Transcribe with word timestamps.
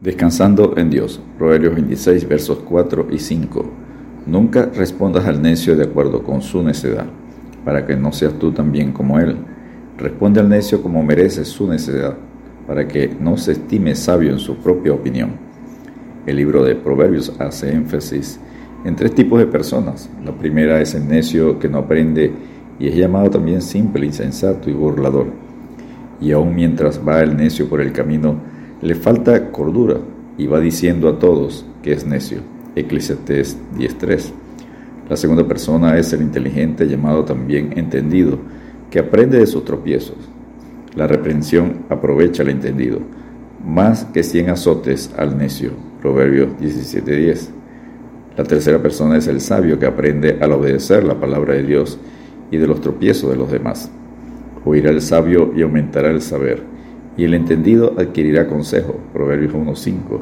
Descansando 0.00 0.74
en 0.76 0.90
Dios. 0.90 1.20
Proverbios 1.38 1.74
26, 1.74 2.26
versos 2.26 2.58
4 2.68 3.06
y 3.12 3.20
5. 3.20 3.64
Nunca 4.26 4.66
respondas 4.74 5.26
al 5.26 5.40
necio 5.40 5.76
de 5.76 5.84
acuerdo 5.84 6.24
con 6.24 6.42
su 6.42 6.60
necedad, 6.62 7.06
para 7.64 7.86
que 7.86 7.96
no 7.96 8.12
seas 8.12 8.36
tú 8.38 8.50
también 8.50 8.92
como 8.92 9.20
él. 9.20 9.36
Responde 9.98 10.40
al 10.40 10.48
necio 10.48 10.82
como 10.82 11.04
merece 11.04 11.44
su 11.44 11.68
necedad, 11.68 12.16
para 12.66 12.88
que 12.88 13.14
no 13.20 13.36
se 13.36 13.52
estime 13.52 13.94
sabio 13.94 14.32
en 14.32 14.40
su 14.40 14.56
propia 14.56 14.92
opinión. 14.92 15.32
El 16.26 16.36
libro 16.36 16.64
de 16.64 16.74
Proverbios 16.74 17.32
hace 17.38 17.72
énfasis 17.72 18.40
en 18.84 18.96
tres 18.96 19.14
tipos 19.14 19.38
de 19.38 19.46
personas. 19.46 20.10
La 20.24 20.32
primera 20.32 20.80
es 20.80 20.94
el 20.94 21.06
necio 21.06 21.60
que 21.60 21.68
no 21.68 21.78
aprende 21.78 22.32
y 22.80 22.88
es 22.88 22.96
llamado 22.96 23.30
también 23.30 23.62
simple, 23.62 24.06
insensato 24.06 24.68
y 24.68 24.72
burlador. 24.72 25.26
Y 26.20 26.32
aun 26.32 26.54
mientras 26.54 27.00
va 27.06 27.22
el 27.22 27.36
necio 27.36 27.68
por 27.68 27.80
el 27.80 27.92
camino, 27.92 28.36
le 28.82 28.96
falta 28.96 29.41
cordura 29.52 29.98
y 30.36 30.46
va 30.46 30.58
diciendo 30.58 31.08
a 31.08 31.18
todos 31.18 31.64
que 31.82 31.92
es 31.92 32.06
necio. 32.06 32.40
Eclesiastés 32.74 33.58
10.3. 33.76 34.32
La 35.08 35.16
segunda 35.16 35.46
persona 35.46 35.98
es 35.98 36.12
el 36.12 36.22
inteligente 36.22 36.86
llamado 36.86 37.24
también 37.24 37.74
entendido, 37.76 38.38
que 38.90 38.98
aprende 38.98 39.38
de 39.38 39.46
sus 39.46 39.64
tropiezos. 39.64 40.16
La 40.94 41.06
reprensión 41.06 41.84
aprovecha 41.88 42.42
al 42.42 42.48
entendido, 42.50 43.00
más 43.64 44.04
que 44.06 44.22
cien 44.22 44.50
azotes 44.50 45.12
al 45.16 45.36
necio. 45.36 45.72
Proverbios 46.00 46.48
17.10. 46.60 47.48
La 48.36 48.44
tercera 48.44 48.80
persona 48.80 49.18
es 49.18 49.26
el 49.26 49.40
sabio 49.40 49.78
que 49.78 49.86
aprende 49.86 50.38
al 50.40 50.52
obedecer 50.52 51.04
la 51.04 51.20
palabra 51.20 51.54
de 51.54 51.64
Dios 51.64 51.98
y 52.50 52.56
de 52.56 52.66
los 52.66 52.80
tropiezos 52.80 53.30
de 53.30 53.36
los 53.36 53.50
demás. 53.50 53.90
Oirá 54.64 54.90
el 54.90 55.02
sabio 55.02 55.52
y 55.54 55.62
aumentará 55.62 56.10
el 56.10 56.22
saber 56.22 56.71
y 57.16 57.24
el 57.24 57.34
entendido 57.34 57.94
adquirirá 57.98 58.46
consejo. 58.46 58.98
Proverbios 59.12 59.52
1.5. 59.52 60.20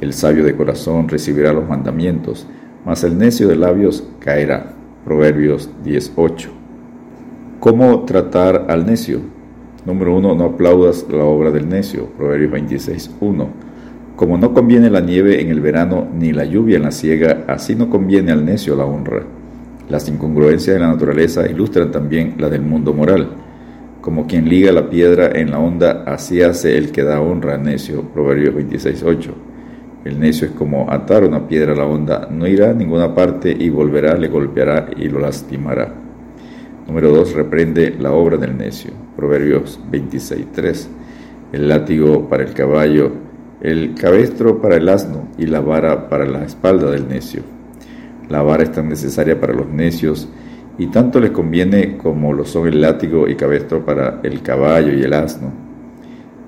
El 0.00 0.12
sabio 0.12 0.44
de 0.44 0.56
corazón 0.56 1.08
recibirá 1.08 1.52
los 1.52 1.68
mandamientos, 1.68 2.46
mas 2.84 3.04
el 3.04 3.18
necio 3.18 3.48
de 3.48 3.56
labios 3.56 4.06
caerá. 4.18 4.74
Proverbios 5.04 5.70
10.8. 5.84 6.48
¿Cómo 7.58 8.04
tratar 8.04 8.66
al 8.68 8.86
necio? 8.86 9.20
Número 9.84 10.16
1. 10.16 10.34
No 10.34 10.44
aplaudas 10.44 11.06
la 11.10 11.24
obra 11.24 11.50
del 11.50 11.68
necio. 11.68 12.06
Proverbios 12.16 12.52
26.1. 12.52 13.46
Como 14.16 14.36
no 14.36 14.52
conviene 14.52 14.90
la 14.90 15.00
nieve 15.00 15.40
en 15.40 15.48
el 15.48 15.60
verano 15.60 16.06
ni 16.14 16.32
la 16.32 16.44
lluvia 16.44 16.76
en 16.76 16.82
la 16.82 16.90
siega, 16.90 17.44
así 17.46 17.74
no 17.74 17.88
conviene 17.88 18.32
al 18.32 18.44
necio 18.44 18.76
la 18.76 18.84
honra. 18.84 19.24
Las 19.88 20.08
incongruencias 20.08 20.74
de 20.74 20.80
la 20.80 20.88
naturaleza 20.88 21.50
ilustran 21.50 21.90
también 21.90 22.34
la 22.38 22.48
del 22.48 22.62
mundo 22.62 22.92
moral. 22.92 23.30
Como 24.00 24.26
quien 24.26 24.48
liga 24.48 24.72
la 24.72 24.88
piedra 24.88 25.30
en 25.34 25.50
la 25.50 25.58
onda, 25.58 26.04
así 26.06 26.40
hace 26.40 26.78
el 26.78 26.90
que 26.90 27.02
da 27.02 27.20
honra 27.20 27.56
al 27.56 27.62
necio. 27.62 28.02
Proverbios 28.02 28.54
26.8. 28.54 29.30
El 30.06 30.18
necio 30.18 30.46
es 30.46 30.54
como 30.54 30.90
atar 30.90 31.24
una 31.24 31.46
piedra 31.46 31.74
a 31.74 31.76
la 31.76 31.84
onda, 31.84 32.26
no 32.30 32.46
irá 32.46 32.70
a 32.70 32.72
ninguna 32.72 33.14
parte 33.14 33.54
y 33.58 33.68
volverá, 33.68 34.16
le 34.16 34.28
golpeará 34.28 34.88
y 34.96 35.08
lo 35.08 35.18
lastimará. 35.20 35.92
Número 36.86 37.10
2. 37.10 37.34
Reprende 37.34 37.94
la 38.00 38.12
obra 38.12 38.38
del 38.38 38.56
necio. 38.56 38.90
Proverbios 39.16 39.78
26.3. 39.92 40.88
El 41.52 41.68
látigo 41.68 42.26
para 42.28 42.42
el 42.44 42.54
caballo, 42.54 43.12
el 43.60 43.94
cabestro 43.94 44.62
para 44.62 44.76
el 44.76 44.88
asno 44.88 45.28
y 45.36 45.44
la 45.44 45.60
vara 45.60 46.08
para 46.08 46.24
la 46.24 46.42
espalda 46.42 46.90
del 46.90 47.06
necio. 47.06 47.42
La 48.30 48.40
vara 48.40 48.62
es 48.62 48.72
tan 48.72 48.88
necesaria 48.88 49.38
para 49.38 49.52
los 49.52 49.68
necios 49.68 50.28
y 50.80 50.86
tanto 50.86 51.20
les 51.20 51.32
conviene 51.32 51.98
como 51.98 52.32
lo 52.32 52.46
son 52.46 52.66
el 52.66 52.80
látigo 52.80 53.28
y 53.28 53.34
cabestro 53.34 53.84
para 53.84 54.18
el 54.22 54.40
caballo 54.40 54.94
y 54.94 55.02
el 55.02 55.12
asno. 55.12 55.52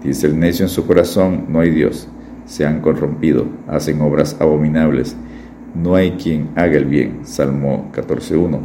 Dice 0.03 0.27
el 0.27 0.41
necio 0.41 0.65
en 0.65 0.71
su 0.71 0.87
corazón, 0.87 1.45
no 1.51 1.61
hay 1.61 1.69
Dios, 1.69 2.09
se 2.47 2.65
han 2.65 2.81
corrompido, 2.81 3.45
hacen 3.69 4.01
obras 4.01 4.39
abominables, 4.41 5.19
no 5.75 5.97
hay 5.97 6.13
quien 6.13 6.49
haga 6.57 6.79
el 6.79 6.87
bien. 6.87 7.19
Salmo 7.25 7.91
14.1. 7.93 8.59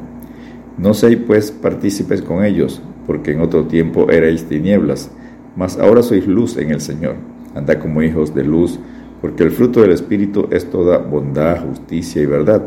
No 0.78 0.94
seáis 0.94 1.18
pues 1.28 1.52
partícipes 1.52 2.22
con 2.22 2.46
ellos, 2.46 2.82
porque 3.06 3.34
en 3.34 3.42
otro 3.42 3.66
tiempo 3.66 4.10
erais 4.10 4.46
tinieblas, 4.46 5.12
mas 5.58 5.78
ahora 5.78 6.02
sois 6.02 6.26
luz 6.26 6.56
en 6.56 6.72
el 6.72 6.80
Señor. 6.80 7.16
Anda 7.56 7.78
como 7.78 8.02
hijos 8.02 8.34
de 8.34 8.46
luz, 8.46 8.80
porque 9.20 9.44
el 9.44 9.52
fruto 9.52 9.82
del 9.82 9.92
Espíritu 9.92 10.48
es 10.50 10.70
toda 10.70 10.98
bondad, 10.98 11.62
justicia 11.68 12.22
y 12.22 12.26
verdad, 12.26 12.64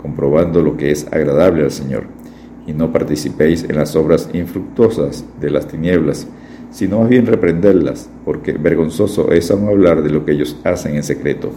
comprobando 0.00 0.62
lo 0.62 0.78
que 0.78 0.90
es 0.90 1.06
agradable 1.12 1.64
al 1.64 1.70
Señor 1.70 2.19
y 2.66 2.72
no 2.72 2.92
participéis 2.92 3.64
en 3.64 3.76
las 3.76 3.96
obras 3.96 4.28
infructuosas 4.32 5.24
de 5.40 5.50
las 5.50 5.66
tinieblas, 5.66 6.26
sino 6.70 7.00
más 7.00 7.08
bien 7.08 7.26
reprenderlas, 7.26 8.08
porque 8.24 8.52
vergonzoso 8.52 9.32
es 9.32 9.50
aún 9.50 9.68
hablar 9.68 10.02
de 10.02 10.10
lo 10.10 10.24
que 10.24 10.32
ellos 10.32 10.56
hacen 10.64 10.94
en 10.94 11.02
secreto. 11.02 11.50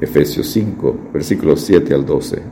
Efesios 0.00 0.48
5, 0.48 1.10
versículos 1.12 1.60
7 1.60 1.94
al 1.94 2.04
12. 2.06 2.42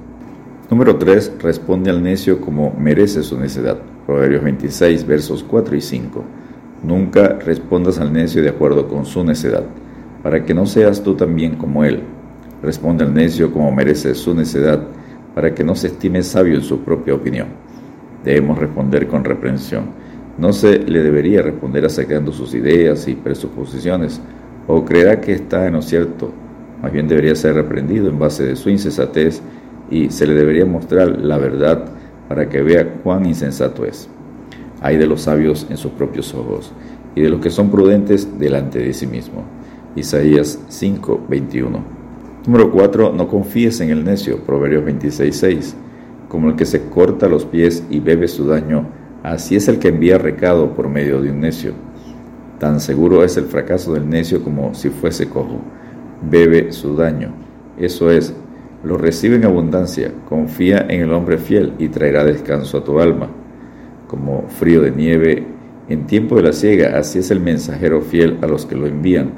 Número 0.71 0.97
3. 0.97 1.33
Responde 1.41 1.91
al 1.91 2.03
necio 2.03 2.41
como 2.41 2.75
merece 2.79 3.23
su 3.23 3.39
necedad. 3.39 3.79
Proverbios 4.07 4.45
26, 4.45 5.07
versos 5.07 5.43
4 5.43 5.77
y 5.77 5.81
5. 5.81 6.25
Nunca 6.85 7.39
respondas 7.39 7.99
al 7.99 8.13
necio 8.13 8.43
de 8.43 8.51
acuerdo 8.51 8.87
con 8.87 9.07
su 9.07 9.25
necedad, 9.25 9.65
para 10.23 10.45
que 10.45 10.55
no 10.55 10.67
seas 10.67 11.03
tú 11.03 11.15
también 11.15 11.57
como 11.57 11.85
él. 11.85 12.03
Responde 12.63 13.05
al 13.05 13.15
necio 13.15 13.51
como 13.51 13.73
merece 13.73 14.15
su 14.15 14.35
necedad, 14.35 14.87
para 15.35 15.55
que 15.55 15.65
no 15.65 15.75
se 15.75 15.89
estime 15.89 16.23
sabio 16.23 16.57
en 16.57 16.63
su 16.63 16.81
propia 16.81 17.15
opinión 17.15 17.68
debemos 18.25 18.59
responder 18.59 19.07
con 19.07 19.25
reprensión. 19.25 19.87
No 20.39 20.53
se 20.53 20.79
le 20.79 21.03
debería 21.03 21.43
responder 21.43 21.85
acercando 21.85 22.33
sus 22.33 22.55
ideas 22.55 23.09
y 23.09 23.15
presuposiciones, 23.15 24.21
o 24.67 24.85
creerá 24.85 25.21
que 25.21 25.33
está 25.33 25.67
en 25.67 25.75
lo 25.75 25.83
cierto. 25.83 26.31
Más 26.83 26.93
bien 26.93 27.09
debería 27.09 27.35
ser 27.35 27.55
reprendido 27.55 28.09
en 28.09 28.19
base 28.19 28.45
de 28.45 28.55
su 28.55 28.71
insensatez 28.71 29.43
y 29.91 30.11
se 30.11 30.27
le 30.27 30.35
debería 30.35 30.65
mostrar 30.65 31.09
la 31.19 31.39
verdad 31.39 31.87
para 32.29 32.49
que 32.49 32.63
vea 32.63 32.95
cuán 33.03 33.27
insensato 33.27 33.85
es. 33.85 34.09
Hay 34.81 34.97
de 34.97 35.07
los 35.07 35.23
sabios 35.23 35.67
en 35.71 35.77
sus 35.77 35.93
propios 35.93 36.33
ojos 36.35 36.73
y 37.17 37.23
de 37.23 37.31
los 37.31 37.41
que 37.41 37.51
son 37.51 37.71
prudentes 37.71 38.39
delante 38.39 38.79
de 38.79 38.93
sí 38.95 39.07
mismo. 39.07 39.43
Isaías 39.97 40.61
5, 40.69 41.27
21. 41.29 41.83
Número 42.47 42.71
4. 42.71 43.13
No 43.13 43.27
confíes 43.27 43.81
en 43.81 43.91
el 43.91 44.05
necio. 44.05 44.39
Proverbios 44.45 44.85
26, 44.85 45.37
6 45.37 45.77
como 46.29 46.51
el 46.51 46.57
que 46.57 46.67
se 46.67 46.83
corta 46.89 47.29
los 47.29 47.45
pies 47.47 47.85
y 47.91 48.01
bebe 48.01 48.29
su 48.29 48.47
daño, 48.47 48.87
así 49.23 49.57
es 49.57 49.69
el 49.69 49.79
que 49.79 49.89
envía 49.89 50.19
recado 50.19 50.75
por 50.75 50.89
medio 50.89 51.21
de 51.23 51.31
un 51.31 51.41
necio. 51.41 51.73
Tan 52.59 52.81
seguro 52.81 53.25
es 53.25 53.37
el 53.37 53.47
fracaso 53.47 53.95
del 53.95 54.09
necio 54.09 54.43
como 54.43 54.75
si 54.75 54.91
fuese 54.91 55.29
cojo. 55.29 55.61
Bebe 56.29 56.73
su 56.73 56.97
daño. 56.97 57.33
Eso 57.79 58.11
es, 58.11 58.35
lo 58.83 58.99
recibe 58.99 59.37
en 59.37 59.45
abundancia, 59.45 60.13
confía 60.29 60.85
en 60.89 61.03
el 61.03 61.13
hombre 61.13 61.39
fiel 61.39 61.73
y 61.79 61.89
traerá 61.89 62.25
descanso 62.25 62.79
a 62.79 62.85
tu 62.85 63.01
alma. 63.01 63.29
Como 64.07 64.49
frío 64.49 64.83
de 64.83 64.91
nieve 64.91 65.47
en 65.89 66.07
tiempo 66.07 66.37
de 66.37 66.43
la 66.43 66.53
siega, 66.53 66.99
así 66.99 67.21
es 67.21 67.31
el 67.31 67.41
mensajero 67.41 68.03
fiel 68.03 68.39
a 68.43 68.47
los 68.47 68.67
que 68.67 68.75
lo 68.75 68.87
envían, 68.87 69.33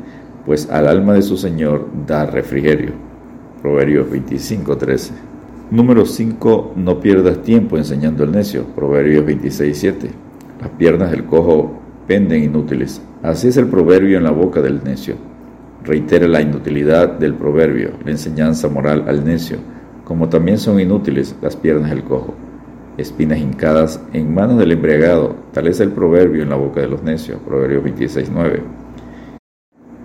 pues 0.47 0.69
al 0.71 0.89
alma 0.89 1.15
de 1.15 1.23
su 1.23 1.37
Señor 1.37 1.87
da 2.07 2.27
refrigerio. 2.27 2.93
Proverbios 3.63 4.09
25:13 4.11 5.31
Número 5.71 6.05
5. 6.05 6.73
No 6.75 6.99
pierdas 6.99 7.43
tiempo 7.43 7.77
enseñando 7.77 8.25
el 8.25 8.33
necio. 8.33 8.65
Proverbios 8.75 9.25
26.7. 9.25 10.11
Las 10.61 10.71
piernas 10.71 11.13
del 11.13 11.27
cojo 11.27 11.81
penden 12.09 12.43
inútiles. 12.43 13.01
Así 13.23 13.47
es 13.49 13.57
el 13.57 13.69
proverbio 13.69 14.19
en 14.19 14.25
la 14.25 14.33
boca 14.33 14.61
del 14.61 14.83
necio. 14.83 15.15
Reitera 15.85 16.27
la 16.27 16.41
inutilidad 16.41 17.19
del 17.19 17.35
proverbio, 17.35 17.93
la 18.05 18.11
enseñanza 18.11 18.69
moral 18.69 19.05
al 19.07 19.25
necio, 19.25 19.59
como 20.05 20.29
también 20.29 20.59
son 20.59 20.81
inútiles 20.81 21.37
las 21.41 21.55
piernas 21.57 21.91
del 21.91 22.03
cojo. 22.03 22.35
Espinas 22.99 23.39
hincadas 23.39 24.03
en 24.13 24.35
manos 24.35 24.59
del 24.59 24.73
embriagado, 24.73 25.37
tal 25.53 25.69
es 25.69 25.79
el 25.79 25.93
proverbio 25.93 26.43
en 26.43 26.51
la 26.51 26.57
boca 26.57 26.81
de 26.81 26.89
los 26.89 27.03
necios. 27.05 27.41
Proverbios 27.47 27.85
26.9. 27.85 28.61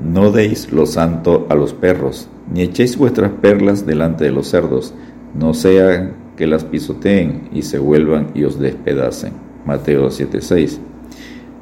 No 0.02 0.31
deis 0.31 0.72
lo 0.72 0.86
santo 0.86 1.48
a 1.50 1.56
los 1.56 1.74
perros, 1.74 2.30
ni 2.54 2.62
echéis 2.62 2.98
vuestras 2.98 3.31
perlas 3.31 3.86
delante 3.86 4.25
de 4.25 4.31
los 4.31 4.48
cerdos, 4.48 4.94
no 5.38 5.54
sea 5.54 6.12
que 6.38 6.48
las 6.48 6.64
pisoteen 6.64 7.50
y 7.54 7.62
se 7.62 7.80
vuelvan 7.80 8.28
y 8.34 8.44
os 8.44 8.60
despedacen. 8.60 9.34
Mateo 9.66 10.10
7:6. 10.10 10.80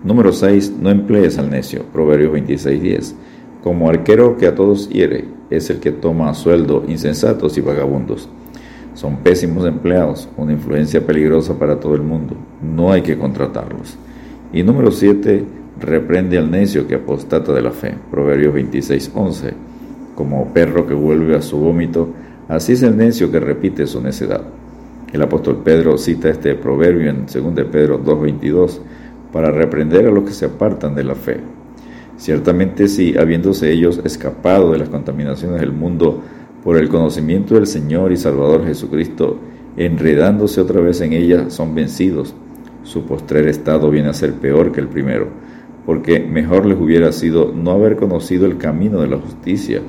Número 0.03 0.33
6. 0.33 0.73
No 0.81 0.89
emplees 0.89 1.37
al 1.37 1.49
necio. 1.49 1.83
Proverbios 1.91 2.33
26:10. 2.33 3.15
Como 3.63 3.89
arquero 3.89 4.37
que 4.37 4.47
a 4.47 4.55
todos 4.55 4.89
hiere, 4.89 5.25
es 5.49 5.69
el 5.69 5.79
que 5.79 5.91
toma 5.91 6.33
sueldo 6.33 6.83
insensatos 6.87 7.57
y 7.57 7.61
vagabundos. 7.61 8.27
Son 8.93 9.17
pésimos 9.17 9.65
empleados, 9.65 10.29
una 10.37 10.51
influencia 10.51 11.05
peligrosa 11.05 11.57
para 11.57 11.79
todo 11.79 11.95
el 11.95 12.01
mundo. 12.01 12.35
No 12.61 12.91
hay 12.91 13.01
que 13.01 13.17
contratarlos. 13.17 13.97
Y 14.51 14.63
número 14.63 14.91
7. 14.91 15.45
Reprende 15.79 16.37
al 16.37 16.51
necio 16.51 16.87
que 16.87 16.95
apostata 16.95 17.51
de 17.53 17.61
la 17.61 17.71
fe. 17.71 17.95
Proverbios 18.11 18.53
26:11. 18.53 19.53
Como 20.15 20.53
perro 20.53 20.85
que 20.85 20.93
vuelve 20.93 21.35
a 21.35 21.41
su 21.41 21.57
vómito, 21.57 22.09
Así 22.47 22.73
es 22.73 22.83
el 22.83 22.97
necio 22.97 23.31
que 23.31 23.39
repite 23.39 23.87
su 23.87 24.01
necedad. 24.01 24.41
El 25.13 25.21
apóstol 25.21 25.61
Pedro 25.63 25.97
cita 25.97 26.29
este 26.29 26.55
proverbio 26.55 27.09
en 27.09 27.25
2 27.25 27.65
Pedro 27.71 28.03
2.22 28.03 28.79
para 29.31 29.51
reprender 29.51 30.07
a 30.07 30.11
los 30.11 30.23
que 30.25 30.33
se 30.33 30.45
apartan 30.45 30.95
de 30.95 31.03
la 31.03 31.15
fe. 31.15 31.39
Ciertamente 32.17 32.87
si, 32.87 33.17
habiéndose 33.17 33.71
ellos 33.71 34.01
escapado 34.03 34.71
de 34.71 34.79
las 34.79 34.89
contaminaciones 34.89 35.61
del 35.61 35.71
mundo 35.71 36.21
por 36.63 36.77
el 36.77 36.89
conocimiento 36.89 37.55
del 37.55 37.67
Señor 37.67 38.11
y 38.11 38.17
Salvador 38.17 38.65
Jesucristo, 38.65 39.37
enredándose 39.77 40.61
otra 40.61 40.81
vez 40.81 41.01
en 41.01 41.13
ella, 41.13 41.49
son 41.49 41.73
vencidos. 41.75 42.35
Su 42.83 43.05
postrer 43.05 43.47
estado 43.47 43.89
viene 43.89 44.09
a 44.09 44.13
ser 44.13 44.33
peor 44.33 44.71
que 44.71 44.81
el 44.81 44.87
primero, 44.87 45.27
porque 45.85 46.19
mejor 46.19 46.65
les 46.65 46.79
hubiera 46.79 47.11
sido 47.11 47.53
no 47.53 47.71
haber 47.71 47.95
conocido 47.95 48.45
el 48.45 48.57
camino 48.57 48.99
de 48.99 49.07
la 49.07 49.17
justicia, 49.17 49.81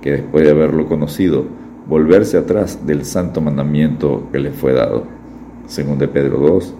que 0.00 0.12
después 0.12 0.44
de 0.44 0.50
haberlo 0.50 0.86
conocido, 0.86 1.46
volverse 1.86 2.36
atrás 2.36 2.86
del 2.86 3.04
santo 3.04 3.40
mandamiento 3.40 4.28
que 4.32 4.38
les 4.38 4.54
fue 4.54 4.72
dado. 4.72 5.04
Según 5.66 5.98
de 5.98 6.08
Pedro 6.08 6.38
2, 6.38 6.74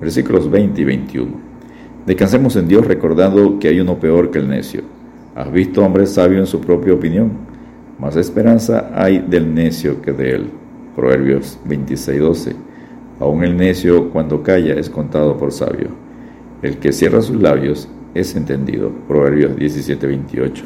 versículos 0.00 0.50
20 0.50 0.80
y 0.80 0.84
21. 0.84 1.32
Descansemos 2.06 2.54
en 2.56 2.68
Dios 2.68 2.86
recordando 2.86 3.58
que 3.58 3.68
hay 3.68 3.80
uno 3.80 3.98
peor 3.98 4.30
que 4.30 4.38
el 4.38 4.48
necio. 4.48 4.82
¿Has 5.34 5.50
visto 5.50 5.84
hombre 5.84 6.06
sabio 6.06 6.38
en 6.38 6.46
su 6.46 6.60
propia 6.60 6.94
opinión? 6.94 7.32
Más 7.98 8.16
esperanza 8.16 8.90
hay 8.94 9.18
del 9.18 9.54
necio 9.54 10.00
que 10.00 10.12
de 10.12 10.30
él. 10.30 10.46
Proverbios 10.94 11.58
26:12. 11.66 12.54
Aún 13.18 13.42
el 13.42 13.56
necio 13.56 14.10
cuando 14.10 14.42
calla 14.42 14.74
es 14.74 14.88
contado 14.88 15.36
por 15.36 15.52
sabio. 15.52 15.88
El 16.62 16.78
que 16.78 16.92
cierra 16.92 17.22
sus 17.22 17.36
labios 17.36 17.88
es 18.14 18.36
entendido. 18.36 18.90
Proverbios 19.08 19.56
17:28. 19.56 20.64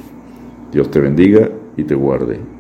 Dios 0.73 0.91
te 0.91 1.01
bendiga 1.01 1.49
y 1.77 1.85
te 1.85 1.95
guarde. 1.95 2.60